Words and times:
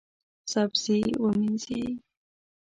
سبزي 0.51 1.01
ومینځئ 1.23 1.83